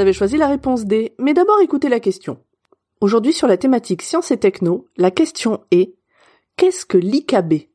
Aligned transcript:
avez 0.00 0.12
choisi 0.12 0.36
la 0.36 0.48
réponse 0.48 0.86
D, 0.86 1.14
mais 1.18 1.34
d'abord 1.34 1.60
écoutez 1.62 1.88
la 1.88 2.00
question. 2.00 2.38
Aujourd'hui 3.00 3.32
sur 3.32 3.46
la 3.46 3.56
thématique 3.56 4.02
sciences 4.02 4.30
et 4.30 4.38
techno, 4.38 4.88
la 4.96 5.10
question 5.10 5.60
est 5.70 5.94
qu'est-ce 6.56 6.84
que 6.84 6.98
l'IKB 6.98 7.68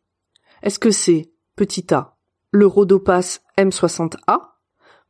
Est-ce 0.62 0.80
que 0.80 0.92
c'est 0.92 1.32
petit 1.56 1.94
a, 1.94 2.18
le 2.52 2.68
Rhodopass 2.68 3.42
M60A, 3.58 4.40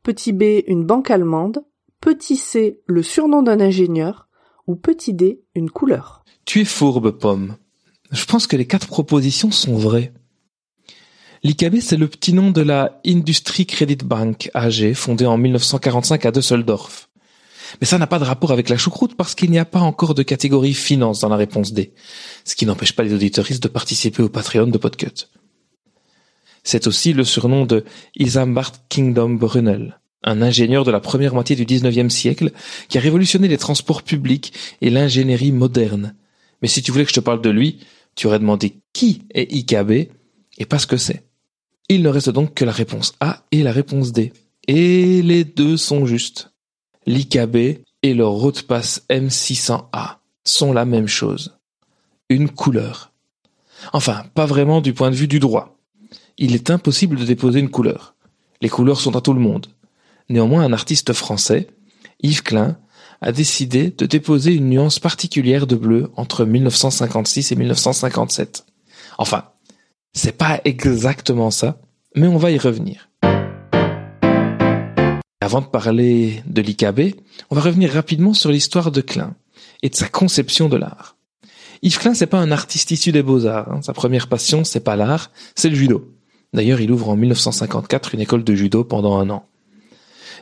petit 0.02 0.32
b, 0.32 0.62
une 0.66 0.84
banque 0.84 1.10
allemande, 1.10 1.64
petit 2.00 2.36
c, 2.36 2.80
le 2.86 3.02
surnom 3.02 3.42
d'un 3.42 3.60
ingénieur, 3.60 4.28
ou 4.66 4.76
petit 4.76 5.14
d, 5.14 5.42
une 5.54 5.70
couleur? 5.70 6.24
Tu 6.44 6.60
es 6.60 6.64
fourbe, 6.64 7.10
Pomme. 7.10 7.56
Je 8.12 8.24
pense 8.24 8.46
que 8.46 8.56
les 8.56 8.66
quatre 8.66 8.86
propositions 8.86 9.50
sont 9.50 9.76
vraies. 9.76 10.12
L'IKB, 11.42 11.80
c'est 11.80 11.96
le 11.96 12.08
petit 12.08 12.32
nom 12.32 12.50
de 12.50 12.62
la 12.62 13.00
Industrie 13.06 13.66
Credit 13.66 13.98
Bank 14.04 14.50
AG, 14.54 14.94
fondée 14.94 15.26
en 15.26 15.36
1945 15.36 16.26
à 16.26 16.30
Düsseldorf. 16.30 17.08
Mais 17.80 17.86
ça 17.86 17.98
n'a 17.98 18.06
pas 18.06 18.18
de 18.18 18.24
rapport 18.24 18.52
avec 18.52 18.68
la 18.68 18.76
choucroute 18.76 19.16
parce 19.16 19.34
qu'il 19.34 19.50
n'y 19.50 19.58
a 19.58 19.64
pas 19.64 19.80
encore 19.80 20.14
de 20.14 20.22
catégorie 20.22 20.74
finance 20.74 21.20
dans 21.20 21.28
la 21.28 21.36
réponse 21.36 21.72
D, 21.72 21.92
ce 22.44 22.56
qui 22.56 22.66
n'empêche 22.66 22.92
pas 22.92 23.02
les 23.02 23.12
auditoristes 23.12 23.62
de 23.62 23.68
participer 23.68 24.22
au 24.22 24.28
Patreon 24.28 24.66
de 24.66 24.78
Podcut. 24.78 25.28
C'est 26.64 26.86
aussi 26.86 27.12
le 27.12 27.24
surnom 27.24 27.64
de 27.64 27.84
Isambard 28.16 28.72
Kingdom 28.88 29.30
Brunel, 29.30 30.00
un 30.24 30.42
ingénieur 30.42 30.84
de 30.84 30.90
la 30.90 31.00
première 31.00 31.34
moitié 31.34 31.54
du 31.54 31.64
XIXe 31.64 32.12
siècle 32.12 32.50
qui 32.88 32.98
a 32.98 33.00
révolutionné 33.00 33.46
les 33.46 33.58
transports 33.58 34.02
publics 34.02 34.52
et 34.80 34.90
l'ingénierie 34.90 35.52
moderne. 35.52 36.16
Mais 36.62 36.68
si 36.68 36.82
tu 36.82 36.90
voulais 36.90 37.04
que 37.04 37.10
je 37.10 37.14
te 37.14 37.20
parle 37.20 37.40
de 37.40 37.50
lui, 37.50 37.78
tu 38.16 38.26
aurais 38.26 38.40
demandé 38.40 38.80
qui 38.92 39.22
est 39.32 39.52
IKB 39.52 40.10
et 40.58 40.66
pas 40.66 40.78
ce 40.78 40.86
que 40.86 40.96
c'est. 40.96 41.24
Il 41.88 42.02
ne 42.02 42.08
reste 42.08 42.30
donc 42.30 42.54
que 42.54 42.64
la 42.64 42.72
réponse 42.72 43.14
A 43.20 43.44
et 43.52 43.62
la 43.62 43.70
réponse 43.70 44.12
D. 44.12 44.32
Et 44.66 45.22
les 45.22 45.44
deux 45.44 45.76
sont 45.76 46.06
justes. 46.06 46.50
L'IKB 47.06 47.84
et 48.02 48.14
le 48.14 48.26
road 48.26 48.62
pass 48.62 49.02
M600A 49.10 50.16
sont 50.44 50.72
la 50.72 50.84
même 50.84 51.06
chose. 51.06 51.56
Une 52.28 52.48
couleur. 52.48 53.12
Enfin, 53.92 54.24
pas 54.34 54.46
vraiment 54.46 54.80
du 54.80 54.92
point 54.92 55.10
de 55.10 55.16
vue 55.16 55.28
du 55.28 55.38
droit. 55.38 55.78
Il 56.38 56.54
est 56.54 56.70
impossible 56.70 57.16
de 57.16 57.24
déposer 57.24 57.60
une 57.60 57.70
couleur. 57.70 58.14
Les 58.60 58.68
couleurs 58.68 59.00
sont 59.00 59.16
à 59.16 59.20
tout 59.20 59.32
le 59.32 59.40
monde. 59.40 59.68
Néanmoins, 60.28 60.64
un 60.64 60.72
artiste 60.72 61.12
français, 61.12 61.68
Yves 62.22 62.42
Klein, 62.42 62.76
a 63.20 63.32
décidé 63.32 63.90
de 63.90 64.06
déposer 64.06 64.54
une 64.54 64.68
nuance 64.68 64.98
particulière 64.98 65.66
de 65.66 65.76
bleu 65.76 66.10
entre 66.16 66.44
1956 66.44 67.52
et 67.52 67.56
1957. 67.56 68.66
Enfin, 69.18 69.44
c'est 70.12 70.36
pas 70.36 70.60
exactement 70.64 71.50
ça, 71.50 71.78
mais 72.14 72.26
on 72.26 72.36
va 72.36 72.50
y 72.50 72.58
revenir. 72.58 73.08
Avant 75.46 75.60
de 75.60 75.66
parler 75.66 76.42
de 76.46 76.60
l'IKB, 76.60 77.14
on 77.50 77.54
va 77.54 77.60
revenir 77.60 77.92
rapidement 77.92 78.34
sur 78.34 78.50
l'histoire 78.50 78.90
de 78.90 79.00
Klein 79.00 79.36
et 79.80 79.88
de 79.88 79.94
sa 79.94 80.08
conception 80.08 80.68
de 80.68 80.76
l'art. 80.76 81.14
Yves 81.82 82.00
Klein, 82.00 82.14
c'est 82.14 82.26
pas 82.26 82.40
un 82.40 82.50
artiste 82.50 82.90
issu 82.90 83.12
des 83.12 83.22
beaux-arts. 83.22 83.70
hein. 83.70 83.80
Sa 83.80 83.92
première 83.92 84.26
passion, 84.26 84.64
c'est 84.64 84.80
pas 84.80 84.96
l'art, 84.96 85.30
c'est 85.54 85.68
le 85.68 85.76
judo. 85.76 86.12
D'ailleurs, 86.52 86.80
il 86.80 86.90
ouvre 86.90 87.10
en 87.10 87.14
1954 87.14 88.14
une 88.14 88.22
école 88.22 88.42
de 88.42 88.56
judo 88.56 88.82
pendant 88.82 89.18
un 89.18 89.30
an. 89.30 89.46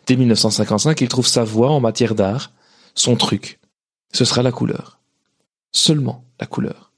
Dès 0.07 0.17
1955, 0.17 0.99
il 1.03 1.09
trouve 1.09 1.27
sa 1.27 1.45
voie 1.45 1.71
en 1.71 1.81
matière 1.81 2.15
d'art, 2.15 2.53
son 2.95 3.15
truc. 3.15 3.61
Ce 4.11 4.25
sera 4.25 4.43
la 4.43 4.53
couleur. 4.53 5.01
Seulement 5.71 6.25
la 6.41 6.47
couleur. 6.47 6.93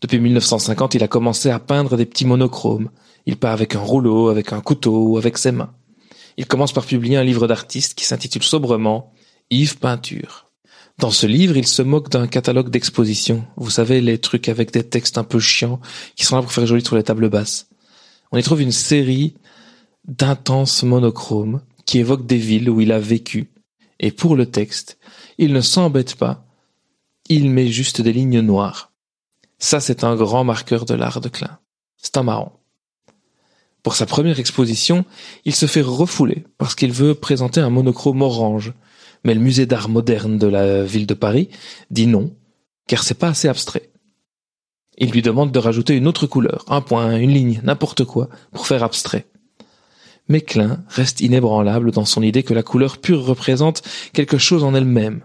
Depuis 0.00 0.18
1950, 0.18 0.96
il 0.96 1.04
a 1.04 1.08
commencé 1.08 1.50
à 1.50 1.60
peindre 1.60 1.96
des 1.96 2.04
petits 2.04 2.26
monochromes. 2.26 2.90
Il 3.26 3.36
peint 3.36 3.52
avec 3.52 3.76
un 3.76 3.80
rouleau, 3.80 4.28
avec 4.28 4.52
un 4.52 4.60
couteau 4.60 5.04
ou 5.06 5.18
avec 5.18 5.38
ses 5.38 5.52
mains. 5.52 5.72
Il 6.36 6.46
commence 6.46 6.72
par 6.72 6.86
publier 6.86 7.16
un 7.16 7.24
livre 7.24 7.46
d'artiste 7.46 7.94
qui 7.94 8.04
s'intitule 8.04 8.42
sobrement 8.42 9.12
Yves 9.50 9.78
Peinture. 9.78 10.46
Dans 10.98 11.10
ce 11.10 11.26
livre, 11.26 11.56
il 11.56 11.66
se 11.66 11.82
moque 11.82 12.10
d'un 12.10 12.26
catalogue 12.26 12.70
d'exposition. 12.70 13.44
Vous 13.56 13.70
savez, 13.70 14.00
les 14.00 14.18
trucs 14.18 14.48
avec 14.48 14.70
des 14.70 14.84
textes 14.84 15.18
un 15.18 15.24
peu 15.24 15.40
chiants 15.40 15.80
qui 16.16 16.24
sont 16.24 16.36
là 16.36 16.42
pour 16.42 16.52
faire 16.52 16.66
joli 16.66 16.84
sur 16.84 16.96
les 16.96 17.02
tables 17.02 17.28
basses. 17.28 17.68
On 18.30 18.38
y 18.38 18.42
trouve 18.42 18.62
une 18.62 18.72
série 18.72 19.34
d'intenses 20.06 20.82
monochromes 20.82 21.62
qui 21.86 21.98
évoquent 21.98 22.26
des 22.26 22.38
villes 22.38 22.70
où 22.70 22.80
il 22.80 22.92
a 22.92 22.98
vécu. 22.98 23.50
Et 24.00 24.10
pour 24.10 24.36
le 24.36 24.46
texte, 24.46 24.98
il 25.38 25.52
ne 25.52 25.60
s'embête 25.60 26.16
pas. 26.16 26.44
Il 27.28 27.50
met 27.50 27.68
juste 27.68 28.00
des 28.00 28.12
lignes 28.12 28.40
noires. 28.40 28.92
Ça, 29.58 29.80
c'est 29.80 30.04
un 30.04 30.16
grand 30.16 30.44
marqueur 30.44 30.84
de 30.84 30.94
l'art 30.94 31.20
de 31.20 31.28
Klein. 31.28 31.58
C'est 31.96 32.16
un 32.16 32.24
marrant. 32.24 32.61
Pour 33.82 33.96
sa 33.96 34.06
première 34.06 34.38
exposition, 34.38 35.04
il 35.44 35.54
se 35.54 35.66
fait 35.66 35.82
refouler 35.82 36.44
parce 36.56 36.74
qu'il 36.74 36.92
veut 36.92 37.14
présenter 37.14 37.60
un 37.60 37.70
monochrome 37.70 38.22
orange. 38.22 38.72
Mais 39.24 39.34
le 39.34 39.40
musée 39.40 39.66
d'art 39.66 39.88
moderne 39.88 40.38
de 40.38 40.46
la 40.46 40.84
ville 40.84 41.06
de 41.06 41.14
Paris 41.14 41.48
dit 41.90 42.06
non, 42.06 42.34
car 42.86 43.02
c'est 43.02 43.18
pas 43.18 43.28
assez 43.28 43.48
abstrait. 43.48 43.90
Il 44.98 45.10
lui 45.10 45.22
demande 45.22 45.52
de 45.52 45.58
rajouter 45.58 45.96
une 45.96 46.06
autre 46.06 46.26
couleur, 46.26 46.64
un 46.68 46.80
point, 46.80 47.16
une 47.16 47.32
ligne, 47.32 47.60
n'importe 47.64 48.04
quoi, 48.04 48.28
pour 48.52 48.66
faire 48.66 48.82
abstrait. 48.82 49.26
Mais 50.28 50.40
Klein 50.40 50.84
reste 50.88 51.20
inébranlable 51.20 51.90
dans 51.90 52.04
son 52.04 52.22
idée 52.22 52.42
que 52.42 52.54
la 52.54 52.62
couleur 52.62 52.98
pure 52.98 53.24
représente 53.24 53.82
quelque 54.12 54.38
chose 54.38 54.64
en 54.64 54.74
elle-même. 54.74 55.24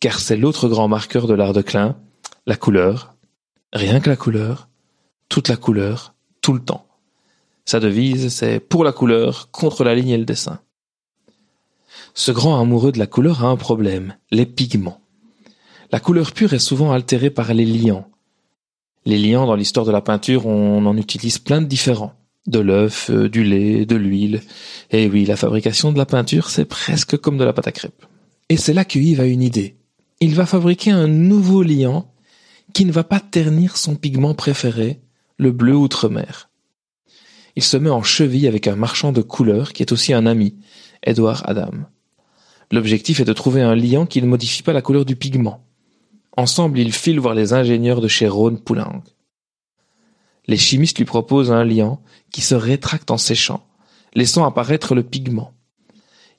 Car 0.00 0.18
c'est 0.18 0.36
l'autre 0.36 0.68
grand 0.68 0.88
marqueur 0.88 1.26
de 1.26 1.34
l'art 1.34 1.52
de 1.52 1.62
Klein, 1.62 1.96
la 2.46 2.56
couleur, 2.56 3.14
rien 3.72 4.00
que 4.00 4.10
la 4.10 4.16
couleur, 4.16 4.68
toute 5.28 5.48
la 5.48 5.56
couleur, 5.56 6.14
tout 6.42 6.52
le 6.52 6.60
temps. 6.60 6.86
Sa 7.70 7.78
devise, 7.78 8.30
c'est 8.30 8.58
pour 8.58 8.82
la 8.82 8.90
couleur, 8.90 9.48
contre 9.52 9.84
la 9.84 9.94
ligne 9.94 10.08
et 10.08 10.18
le 10.18 10.24
dessin. 10.24 10.58
Ce 12.14 12.32
grand 12.32 12.60
amoureux 12.60 12.90
de 12.90 12.98
la 12.98 13.06
couleur 13.06 13.44
a 13.44 13.48
un 13.48 13.54
problème, 13.54 14.16
les 14.32 14.44
pigments. 14.44 15.00
La 15.92 16.00
couleur 16.00 16.32
pure 16.32 16.52
est 16.52 16.58
souvent 16.58 16.90
altérée 16.90 17.30
par 17.30 17.54
les 17.54 17.64
liants. 17.64 18.10
Les 19.04 19.18
liants, 19.18 19.46
dans 19.46 19.54
l'histoire 19.54 19.86
de 19.86 19.92
la 19.92 20.00
peinture, 20.00 20.46
on 20.46 20.84
en 20.84 20.96
utilise 20.96 21.38
plein 21.38 21.60
de 21.60 21.68
différents. 21.68 22.14
De 22.48 22.58
l'œuf, 22.58 23.08
euh, 23.08 23.28
du 23.28 23.44
lait, 23.44 23.86
de 23.86 23.94
l'huile. 23.94 24.42
Et 24.90 25.08
oui, 25.08 25.24
la 25.24 25.36
fabrication 25.36 25.92
de 25.92 25.98
la 25.98 26.06
peinture, 26.06 26.50
c'est 26.50 26.64
presque 26.64 27.18
comme 27.18 27.38
de 27.38 27.44
la 27.44 27.52
pâte 27.52 27.68
à 27.68 27.72
crêpes. 27.72 28.04
Et 28.48 28.56
c'est 28.56 28.74
là 28.74 28.84
que 28.84 28.98
Yves 28.98 29.20
a 29.20 29.26
une 29.26 29.42
idée. 29.42 29.76
Il 30.18 30.34
va 30.34 30.44
fabriquer 30.44 30.90
un 30.90 31.06
nouveau 31.06 31.62
liant 31.62 32.12
qui 32.74 32.84
ne 32.84 32.90
va 32.90 33.04
pas 33.04 33.20
ternir 33.20 33.76
son 33.76 33.94
pigment 33.94 34.34
préféré, 34.34 34.98
le 35.38 35.52
bleu 35.52 35.76
outre-mer. 35.76 36.49
Il 37.56 37.62
se 37.62 37.76
met 37.76 37.90
en 37.90 38.02
cheville 38.02 38.48
avec 38.48 38.66
un 38.66 38.76
marchand 38.76 39.12
de 39.12 39.22
couleurs 39.22 39.72
qui 39.72 39.82
est 39.82 39.92
aussi 39.92 40.12
un 40.12 40.26
ami, 40.26 40.56
Edouard 41.02 41.42
Adam. 41.48 41.72
L'objectif 42.70 43.20
est 43.20 43.24
de 43.24 43.32
trouver 43.32 43.62
un 43.62 43.74
liant 43.74 44.06
qui 44.06 44.22
ne 44.22 44.28
modifie 44.28 44.62
pas 44.62 44.72
la 44.72 44.82
couleur 44.82 45.04
du 45.04 45.16
pigment. 45.16 45.64
Ensemble, 46.36 46.78
ils 46.78 46.92
filent 46.92 47.18
voir 47.18 47.34
les 47.34 47.52
ingénieurs 47.52 48.00
de 48.00 48.08
chez 48.08 48.28
Rhône 48.28 48.60
Poulenc. 48.60 49.02
Les 50.46 50.56
chimistes 50.56 50.98
lui 50.98 51.04
proposent 51.04 51.50
un 51.50 51.64
liant 51.64 52.02
qui 52.30 52.40
se 52.40 52.54
rétracte 52.54 53.10
en 53.10 53.18
séchant, 53.18 53.66
laissant 54.14 54.44
apparaître 54.44 54.94
le 54.94 55.02
pigment. 55.02 55.52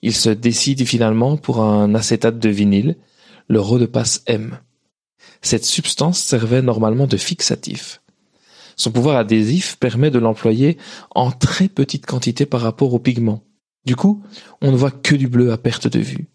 Il 0.02 0.16
se 0.16 0.30
décide 0.30 0.86
finalement 0.86 1.38
pour 1.38 1.62
un 1.62 1.94
acétate 1.94 2.40
de 2.40 2.50
vinyle, 2.50 2.98
le 3.48 3.60
Rhodopass 3.60 4.24
M. 4.26 4.58
Cette 5.42 5.66
substance 5.66 6.20
servait 6.20 6.62
normalement 6.62 7.08
de 7.08 7.18
fixatif. 7.18 8.02
Son 8.82 8.90
pouvoir 8.90 9.18
adhésif 9.18 9.78
permet 9.80 10.10
de 10.10 10.18
l'employer 10.18 10.80
en 11.14 11.30
très 11.30 11.68
petite 11.68 12.08
quantité 12.08 12.48
par 12.48 12.62
rapport 12.62 12.92
au 12.96 12.98
pigment. 12.98 13.44
Du 13.86 13.96
coup, 13.96 14.24
on 14.60 14.72
ne 14.72 14.76
voit 14.76 14.90
que 14.90 15.14
du 15.14 15.28
bleu 15.28 15.52
à 15.52 15.58
perte 15.60 15.88
de 15.88 16.00
vue. 16.00 16.26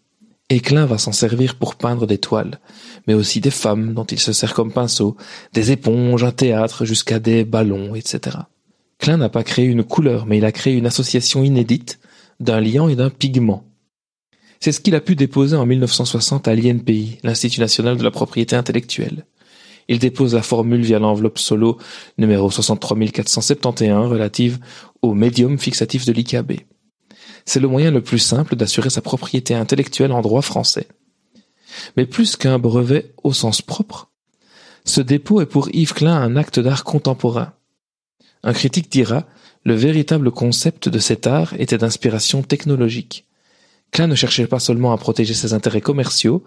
Et 0.47 0.61
Klein 0.61 0.85
va 0.85 0.97
s'en 0.97 1.11
servir 1.11 1.55
pour 1.55 1.75
peindre 1.75 2.07
des 2.07 2.19
toiles, 2.19 2.61
mais 3.05 3.13
aussi 3.13 3.41
des 3.41 3.51
femmes 3.51 3.93
dont 3.93 4.05
il 4.05 4.19
se 4.19 4.31
sert 4.31 4.53
comme 4.53 4.71
pinceau, 4.71 5.17
des 5.51 5.73
éponges, 5.73 6.23
un 6.23 6.31
théâtre, 6.31 6.85
jusqu'à 6.85 7.19
des 7.19 7.43
ballons, 7.43 7.95
etc. 7.95 8.37
Klein 8.97 9.17
n'a 9.17 9.27
pas 9.27 9.43
créé 9.43 9.65
une 9.65 9.83
couleur, 9.83 10.25
mais 10.25 10.37
il 10.37 10.45
a 10.45 10.53
créé 10.53 10.73
une 10.75 10.85
association 10.85 11.43
inédite 11.43 11.99
d'un 12.39 12.61
liant 12.61 12.87
et 12.87 12.95
d'un 12.95 13.09
pigment. 13.09 13.65
C'est 14.61 14.71
ce 14.71 14.79
qu'il 14.79 14.95
a 14.95 15.01
pu 15.01 15.17
déposer 15.17 15.57
en 15.57 15.65
1960 15.65 16.47
à 16.47 16.55
l'INPI, 16.55 17.17
l'Institut 17.23 17.59
national 17.59 17.97
de 17.97 18.03
la 18.03 18.11
propriété 18.11 18.55
intellectuelle. 18.55 19.25
Il 19.87 19.99
dépose 19.99 20.35
la 20.35 20.41
formule 20.41 20.81
via 20.81 20.99
l'enveloppe 20.99 21.39
solo 21.39 21.77
numéro 22.17 22.49
63471 22.51 24.11
relative 24.11 24.59
au 25.01 25.13
médium 25.13 25.57
fixatif 25.57 26.05
de 26.05 26.11
l'IKB. 26.11 26.53
C'est 27.45 27.61
le 27.61 27.69
moyen 27.69 27.91
le 27.91 28.01
plus 28.01 28.19
simple 28.19 28.55
d'assurer 28.55 28.89
sa 28.89 29.01
propriété 29.01 29.53
intellectuelle 29.53 30.11
en 30.11 30.21
droit 30.21 30.41
français. 30.41 30.87
Mais 31.95 32.05
plus 32.05 32.35
qu'un 32.35 32.59
brevet 32.59 33.13
au 33.23 33.31
sens 33.31 33.61
propre, 33.61 34.09
ce 34.83 35.01
dépôt 35.01 35.41
est 35.41 35.45
pour 35.45 35.69
Yves 35.73 35.93
Klein 35.93 36.15
un 36.15 36.35
acte 36.35 36.59
d'art 36.59 36.83
contemporain. 36.83 37.53
Un 38.43 38.53
critique 38.53 38.91
dira 38.91 39.25
le 39.63 39.75
véritable 39.75 40.31
concept 40.31 40.87
de 40.87 40.99
cet 40.99 41.27
art 41.27 41.53
était 41.57 41.77
d'inspiration 41.77 42.41
technologique. 42.41 43.25
Klein 43.91 44.07
ne 44.07 44.15
cherchait 44.15 44.47
pas 44.47 44.59
seulement 44.59 44.93
à 44.93 44.97
protéger 44.97 45.33
ses 45.33 45.53
intérêts 45.53 45.81
commerciaux, 45.81 46.43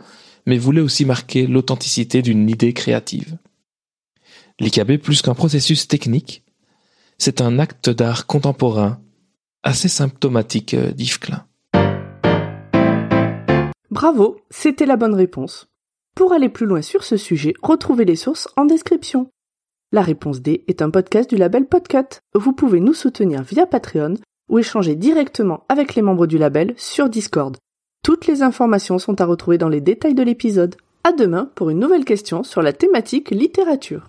mais 0.46 0.58
voulait 0.58 0.80
aussi 0.80 1.04
marquer 1.04 1.46
l'authenticité 1.46 2.22
d'une 2.22 2.48
idée 2.48 2.72
créative. 2.72 3.38
L'IKB, 4.58 4.98
plus 4.98 5.22
qu'un 5.22 5.34
processus 5.34 5.88
technique, 5.88 6.44
c'est 7.18 7.40
un 7.40 7.58
acte 7.58 7.90
d'art 7.90 8.26
contemporain, 8.26 9.00
assez 9.62 9.88
symptomatique 9.88 10.74
d'Yves 10.74 11.18
Klein. 11.18 11.46
Bravo, 13.90 14.38
c'était 14.50 14.86
la 14.86 14.96
bonne 14.96 15.14
réponse. 15.14 15.66
Pour 16.14 16.32
aller 16.32 16.48
plus 16.48 16.66
loin 16.66 16.82
sur 16.82 17.04
ce 17.04 17.16
sujet, 17.16 17.54
retrouvez 17.62 18.04
les 18.04 18.16
sources 18.16 18.48
en 18.56 18.64
description. 18.64 19.30
La 19.92 20.02
réponse 20.02 20.40
D 20.40 20.64
est 20.68 20.82
un 20.82 20.90
podcast 20.90 21.28
du 21.28 21.36
label 21.36 21.66
Podcut. 21.66 22.20
Vous 22.34 22.52
pouvez 22.52 22.78
nous 22.78 22.94
soutenir 22.94 23.42
via 23.42 23.66
Patreon 23.66 24.14
ou 24.48 24.58
échanger 24.58 24.94
directement 24.94 25.64
avec 25.68 25.94
les 25.94 26.02
membres 26.02 26.26
du 26.26 26.38
label 26.38 26.74
sur 26.76 27.08
Discord. 27.08 27.56
Toutes 28.02 28.26
les 28.26 28.42
informations 28.42 28.98
sont 28.98 29.20
à 29.20 29.26
retrouver 29.26 29.58
dans 29.58 29.68
les 29.68 29.82
détails 29.82 30.14
de 30.14 30.22
l'épisode. 30.22 30.76
À 31.04 31.12
demain 31.12 31.50
pour 31.54 31.68
une 31.68 31.78
nouvelle 31.78 32.06
question 32.06 32.42
sur 32.42 32.62
la 32.62 32.72
thématique 32.72 33.30
littérature. 33.30 34.08